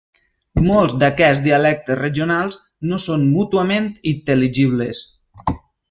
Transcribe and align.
Molts 0.67 0.95
d'aquests 1.03 1.41
dialectes 1.47 1.99
regionals 2.01 2.59
no 2.93 2.99
són 3.07 3.29
mútuament 3.37 3.89
intel·ligibles. 4.15 5.05